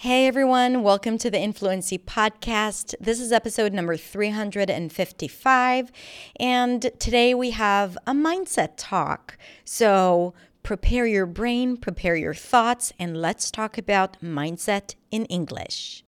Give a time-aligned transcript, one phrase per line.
[0.00, 2.94] Hey everyone, welcome to the Influency Podcast.
[3.00, 5.90] This is episode number 355,
[6.38, 9.38] and today we have a mindset talk.
[9.64, 16.04] So prepare your brain, prepare your thoughts, and let's talk about mindset in English.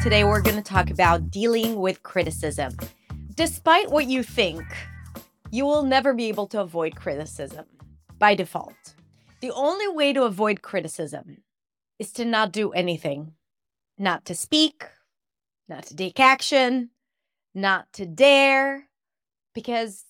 [0.00, 2.76] Today we're going to talk about dealing with criticism
[3.38, 4.64] despite what you think,
[5.52, 7.64] you will never be able to avoid criticism
[8.18, 8.96] by default.
[9.40, 11.44] The only way to avoid criticism
[12.00, 13.34] is to not do anything,
[13.96, 14.82] not to speak,
[15.68, 16.90] not to take action,
[17.54, 18.88] not to dare,
[19.54, 20.04] because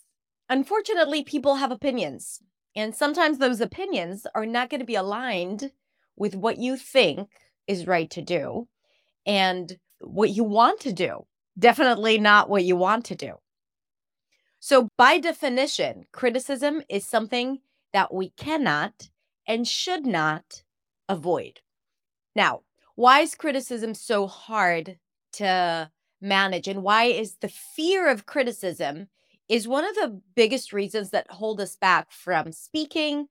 [0.49, 2.41] unfortunately, people have opinions.
[2.75, 5.73] And sometimes those opinions are not going to be aligned
[6.17, 7.29] with what you think
[7.67, 8.69] is right to do
[9.27, 11.27] and what you want to do
[11.59, 13.35] definitely not what you want to do.
[14.61, 17.61] So, by definition, criticism is something
[17.93, 19.11] that we cannot
[19.47, 20.63] and should not
[21.09, 21.61] avoid.
[22.35, 22.63] Now,
[22.97, 24.99] why is criticism so hard
[25.35, 29.09] to manage and why is the fear of criticism
[29.49, 33.29] is one of the biggest reasons that hold us back from speaking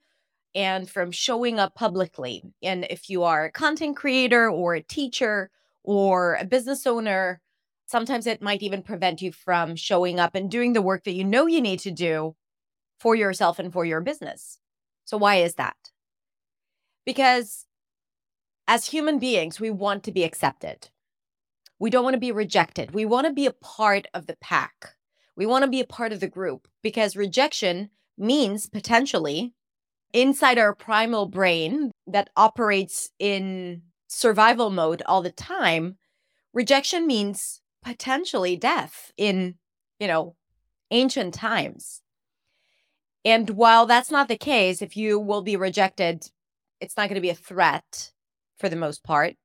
[0.55, 2.41] and from showing up publicly.
[2.63, 5.51] And if you are a content creator or a teacher
[5.83, 7.41] or a business owner
[7.87, 11.23] Sometimes it might even prevent you from showing up and doing the work that you
[11.23, 12.35] know you need to do
[12.99, 14.59] for yourself and for your business.
[15.05, 15.77] So, why is that?
[17.05, 17.65] Because
[18.67, 20.89] as human beings, we want to be accepted.
[21.79, 22.91] We don't want to be rejected.
[22.91, 24.95] We want to be a part of the pack.
[25.37, 29.53] We want to be a part of the group because rejection means potentially
[30.11, 35.97] inside our primal brain that operates in survival mode all the time.
[36.53, 39.55] Rejection means potentially death in,
[39.99, 40.35] you know,
[40.91, 42.01] ancient times.
[43.25, 46.29] And while that's not the case, if you will be rejected,
[46.79, 48.11] it's not going to be a threat
[48.57, 49.35] for the most part.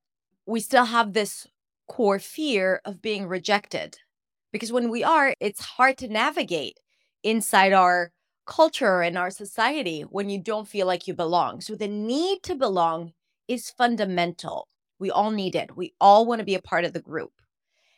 [0.45, 1.47] We still have this
[1.87, 3.97] core fear of being rejected
[4.51, 6.79] because when we are, it's hard to navigate
[7.23, 8.11] inside our
[8.45, 11.61] culture and our society when you don't feel like you belong.
[11.61, 13.13] So the need to belong
[13.47, 14.67] is fundamental.
[14.99, 15.75] We all need it.
[15.75, 17.31] We all want to be a part of the group.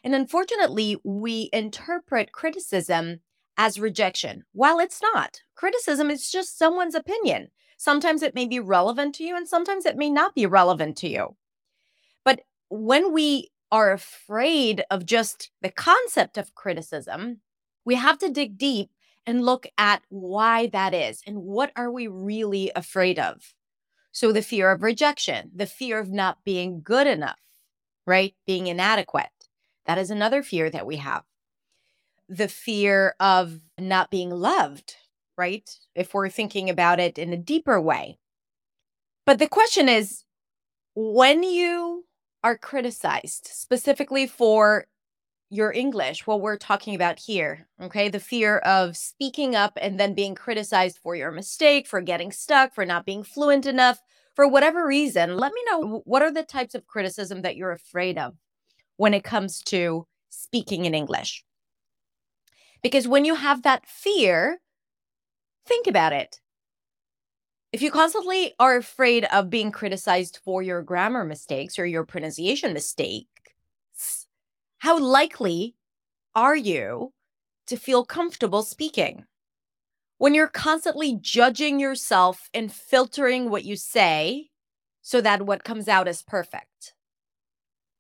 [0.05, 3.21] And unfortunately, we interpret criticism
[3.57, 5.41] as rejection, while it's not.
[5.55, 7.47] Criticism is just someone's opinion.
[7.77, 11.09] Sometimes it may be relevant to you, and sometimes it may not be relevant to
[11.09, 11.35] you.
[12.23, 17.41] But when we are afraid of just the concept of criticism,
[17.83, 18.91] we have to dig deep
[19.25, 23.55] and look at why that is and what are we really afraid of.
[24.11, 27.39] So, the fear of rejection, the fear of not being good enough,
[28.05, 28.35] right?
[28.45, 29.29] Being inadequate
[29.85, 31.23] that is another fear that we have.
[32.27, 34.95] The fear of not being loved,
[35.37, 35.69] right?
[35.93, 38.17] If we're thinking about it in a deeper way.
[39.25, 40.23] But the question is
[40.95, 42.05] when you
[42.43, 44.85] are criticized, specifically for
[45.49, 48.09] your English, what we're talking about here, okay?
[48.09, 52.73] The fear of speaking up and then being criticized for your mistake, for getting stuck,
[52.73, 54.01] for not being fluent enough,
[54.35, 55.37] for whatever reason.
[55.37, 58.35] Let me know what are the types of criticism that you're afraid of
[58.97, 61.43] when it comes to speaking in English.
[62.81, 64.59] Because when you have that fear,
[65.65, 66.39] think about it.
[67.71, 72.73] If you constantly are afraid of being criticized for your grammar mistakes or your pronunciation
[72.73, 74.27] mistakes,
[74.77, 75.75] how likely
[76.35, 77.11] are you
[77.67, 79.25] to feel comfortable speaking?
[80.17, 84.49] When you're constantly judging yourself and filtering what you say
[85.01, 86.93] so that what comes out is perfect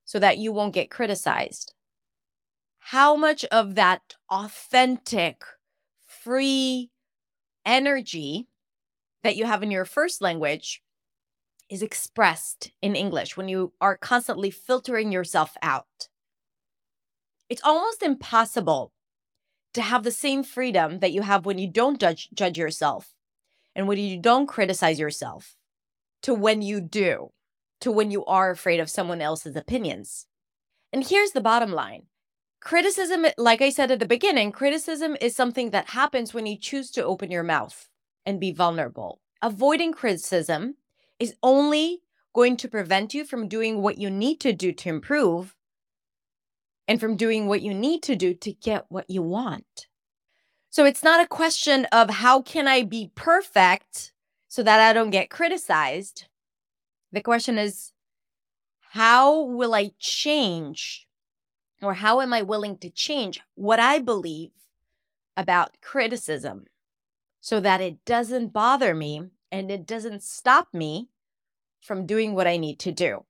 [0.05, 1.73] so that you won't get criticized.
[2.79, 5.43] How much of that authentic,
[6.05, 6.91] free
[7.65, 8.47] energy
[9.23, 10.83] that you have in your first language
[11.67, 16.09] is expressed in English when you are constantly filtering yourself out?
[17.49, 18.93] It's almost impossible
[19.73, 23.13] to have the same freedom that you have when you don't judge, judge yourself
[23.75, 25.55] and when you don't criticize yourself
[26.21, 27.31] to when you do
[27.85, 30.25] to when you are afraid of someone else's opinions.
[30.91, 32.07] And here's the bottom line
[32.59, 36.89] criticism, like I said at the beginning, criticism is something that happens when you choose
[36.91, 37.87] to open your mouth
[38.25, 39.21] and be vulnerable.
[39.43, 40.77] Avoiding criticism
[41.19, 42.01] is only
[42.33, 45.55] going to prevent you from doing what you need to do to improve
[46.87, 49.85] and from doing what you need to do to get what you want.
[50.71, 54.11] So it's not a question of how can I be perfect
[54.47, 56.25] so that I don't get criticized.
[57.15, 57.93] The question is,
[58.91, 61.07] how will I change
[61.81, 64.51] or how am I willing to change what I believe
[65.37, 66.65] about criticism
[67.39, 71.07] so that it doesn't bother me and it doesn't stop me
[71.79, 73.23] from doing what I need to do.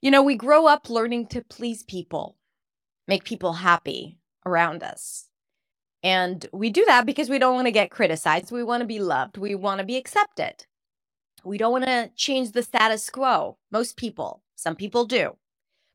[0.00, 2.36] You know, we grow up learning to please people,
[3.06, 5.28] make people happy around us.
[6.02, 8.50] And we do that because we don't want to get criticized.
[8.50, 9.38] We want to be loved.
[9.38, 10.66] We want to be accepted.
[11.44, 13.58] We don't want to change the status quo.
[13.70, 15.36] Most people, some people do,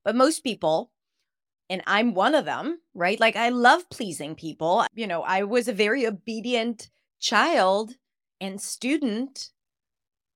[0.04, 0.92] but most people,
[1.70, 3.20] and I'm one of them, right?
[3.20, 4.86] Like I love pleasing people.
[4.94, 7.96] You know, I was a very obedient child
[8.40, 9.50] and student,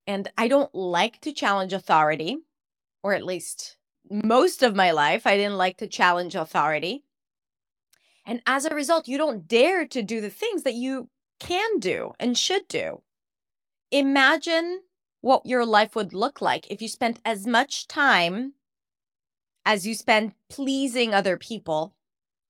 [0.05, 2.37] and I don't like to challenge authority,
[3.03, 3.77] or at least
[4.09, 7.03] most of my life, I didn't like to challenge authority.
[8.25, 12.13] And as a result, you don't dare to do the things that you can do
[12.19, 13.01] and should do.
[13.91, 14.81] Imagine
[15.27, 18.53] what your life would look like if you spent as much time
[19.65, 21.93] as you spend pleasing other people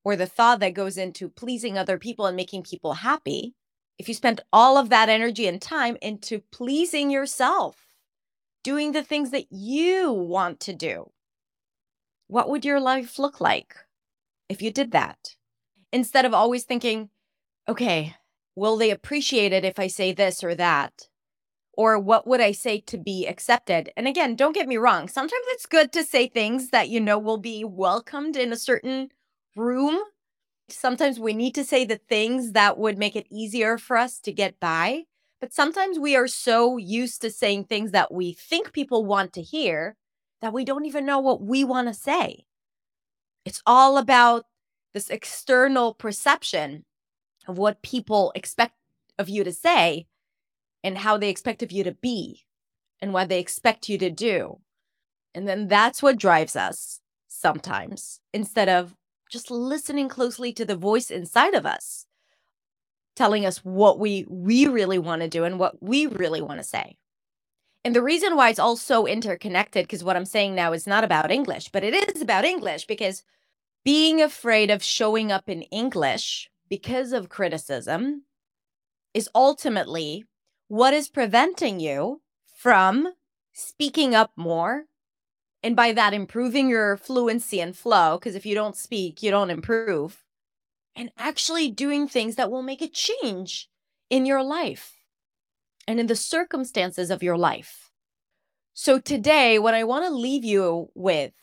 [0.05, 3.55] or the thought that goes into pleasing other people and making people happy.
[3.97, 7.77] If you spent all of that energy and time into pleasing yourself,
[8.63, 11.09] doing the things that you want to do,
[12.27, 13.73] what would your life look like
[14.49, 15.35] if you did that?
[15.91, 17.09] Instead of always thinking,
[17.67, 18.15] okay,
[18.55, 21.07] will they appreciate it if I say this or that?
[21.77, 23.91] Or what would I say to be accepted?
[23.95, 25.07] And again, don't get me wrong.
[25.07, 29.09] Sometimes it's good to say things that you know will be welcomed in a certain
[29.55, 29.99] room.
[30.69, 34.33] Sometimes we need to say the things that would make it easier for us to
[34.33, 35.03] get by.
[35.39, 39.41] But sometimes we are so used to saying things that we think people want to
[39.43, 39.95] hear
[40.41, 42.45] that we don't even know what we want to say.
[43.45, 44.45] It's all about
[44.95, 46.85] this external perception
[47.47, 48.73] of what people expect
[49.19, 50.07] of you to say
[50.83, 52.45] and how they expect of you to be
[53.01, 54.59] and what they expect you to do.
[55.33, 58.95] And then that's what drives us sometimes instead of
[59.29, 62.07] just listening closely to the voice inside of us
[63.17, 66.63] telling us what we we really want to do and what we really want to
[66.63, 66.97] say.
[67.83, 71.03] And the reason why it's all so interconnected because what I'm saying now is not
[71.03, 73.23] about English, but it is about English because
[73.83, 78.23] being afraid of showing up in English because of criticism
[79.13, 80.25] is ultimately
[80.67, 82.21] what is preventing you
[82.55, 83.13] from
[83.53, 84.85] speaking up more?
[85.63, 89.49] And by that improving your fluency and flow because if you don't speak you don't
[89.49, 90.23] improve.
[90.95, 93.69] And actually doing things that will make a change
[94.09, 94.95] in your life
[95.87, 97.91] and in the circumstances of your life.
[98.73, 101.33] So today what i want to leave you with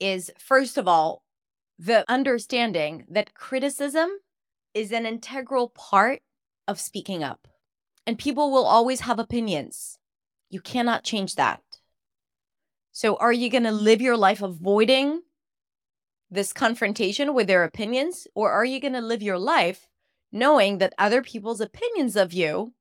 [0.00, 1.22] is first of all
[1.78, 4.10] the understanding that criticism
[4.74, 6.20] is an integral part
[6.68, 7.48] of speaking up
[8.06, 9.98] and people will always have opinions.
[10.50, 11.60] You cannot change that.
[12.92, 15.22] So, are you going to live your life avoiding
[16.30, 18.26] this confrontation with their opinions?
[18.34, 19.88] Or are you going to live your life
[20.30, 22.74] knowing that other people's opinions of you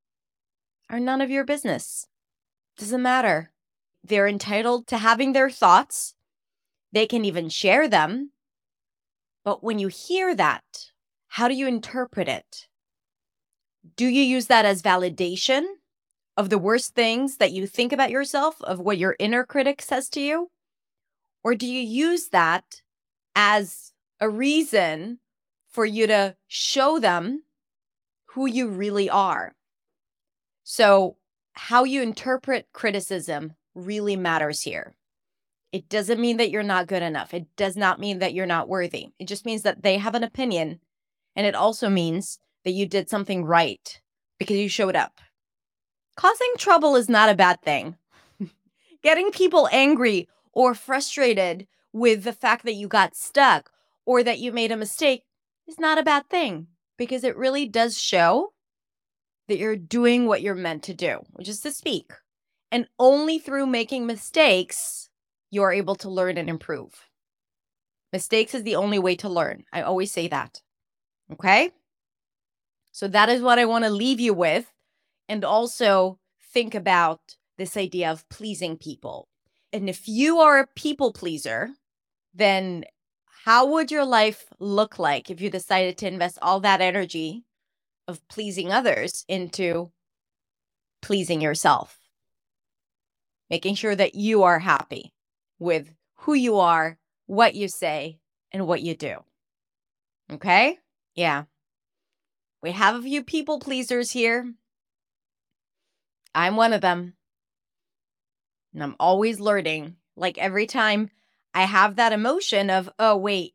[0.89, 2.07] are none of your business?
[2.77, 3.51] Doesn't matter.
[4.03, 6.15] They're entitled to having their thoughts,
[6.91, 8.31] they can even share them.
[9.43, 10.91] But when you hear that,
[11.27, 12.67] how do you interpret it?
[13.95, 15.65] Do you use that as validation
[16.37, 20.09] of the worst things that you think about yourself, of what your inner critic says
[20.09, 20.49] to you?
[21.43, 22.81] Or do you use that
[23.35, 25.19] as a reason
[25.69, 27.43] for you to show them
[28.27, 29.53] who you really are?
[30.63, 31.17] So,
[31.53, 34.95] how you interpret criticism really matters here.
[35.71, 37.33] It doesn't mean that you're not good enough.
[37.33, 39.09] It does not mean that you're not worthy.
[39.19, 40.79] It just means that they have an opinion.
[41.35, 44.01] And it also means that you did something right
[44.39, 45.19] because you showed up.
[46.15, 47.95] Causing trouble is not a bad thing.
[49.03, 53.71] Getting people angry or frustrated with the fact that you got stuck
[54.05, 55.23] or that you made a mistake
[55.67, 58.53] is not a bad thing because it really does show
[59.47, 62.11] that you're doing what you're meant to do, which is to speak.
[62.71, 65.09] And only through making mistakes,
[65.49, 67.07] you're able to learn and improve.
[68.13, 69.63] Mistakes is the only way to learn.
[69.73, 70.61] I always say that.
[71.31, 71.71] Okay?
[72.91, 74.71] So that is what I want to leave you with.
[75.29, 76.19] And also
[76.53, 77.19] think about
[77.57, 79.27] this idea of pleasing people.
[79.71, 81.69] And if you are a people pleaser,
[82.33, 82.85] then
[83.45, 87.43] how would your life look like if you decided to invest all that energy
[88.07, 89.91] of pleasing others into
[91.01, 91.97] pleasing yourself?
[93.49, 95.13] Making sure that you are happy
[95.59, 98.19] with who you are, what you say,
[98.51, 99.17] and what you do.
[100.31, 100.77] Okay?
[101.15, 101.45] Yeah.
[102.61, 104.53] We have a few people pleasers here.
[106.35, 107.13] I'm one of them.
[108.73, 109.95] And I'm always learning.
[110.15, 111.09] Like every time
[111.53, 113.53] I have that emotion of, oh, wait,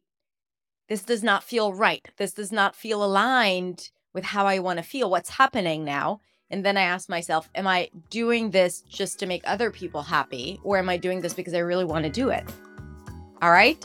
[0.88, 2.06] this does not feel right.
[2.16, 5.10] This does not feel aligned with how I want to feel.
[5.10, 6.20] What's happening now?
[6.50, 10.60] And then I ask myself, am I doing this just to make other people happy?
[10.62, 12.44] Or am I doing this because I really want to do it?
[13.42, 13.84] All right.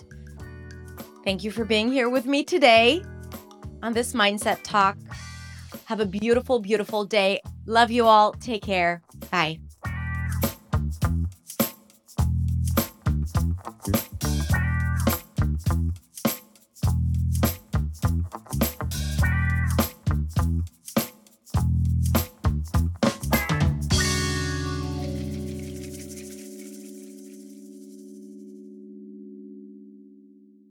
[1.23, 3.03] Thank you for being here with me today
[3.83, 4.97] on this mindset talk.
[5.85, 7.41] Have a beautiful, beautiful day.
[7.65, 8.33] Love you all.
[8.33, 9.01] Take care.
[9.31, 9.59] Bye.